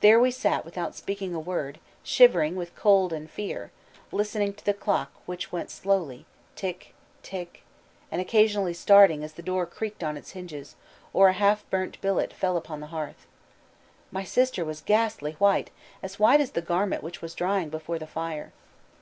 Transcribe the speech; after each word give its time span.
There 0.00 0.20
we 0.20 0.30
sat 0.30 0.66
without 0.66 0.94
speaking 0.94 1.32
a 1.34 1.40
word, 1.40 1.78
shivering 2.04 2.56
with 2.56 2.76
cold 2.76 3.10
and 3.10 3.30
fear, 3.30 3.70
listening 4.12 4.52
to 4.52 4.62
the 4.62 4.74
clock 4.74 5.10
which 5.24 5.50
went 5.50 5.70
slowly, 5.70 6.26
tick, 6.54 6.92
tick, 7.22 7.62
and 8.12 8.20
occasionally 8.20 8.74
starting 8.74 9.24
as 9.24 9.32
the 9.32 9.40
door 9.40 9.64
creaked 9.64 10.04
on 10.04 10.18
its 10.18 10.32
hinges, 10.32 10.76
or 11.14 11.28
a 11.28 11.32
half 11.40 11.64
burnt 11.70 11.98
billet 12.02 12.34
fell 12.34 12.58
upon 12.58 12.80
the 12.80 12.88
hearth. 12.88 13.26
My 14.10 14.24
sister 14.24 14.62
was 14.62 14.82
ghastly 14.82 15.32
white, 15.38 15.70
as 16.02 16.18
white 16.18 16.42
as 16.42 16.50
the 16.50 16.60
garment 16.60 17.02
which 17.02 17.22
was 17.22 17.34
drying 17.34 17.70
before 17.70 17.98
the 17.98 18.06
fire. 18.06 18.52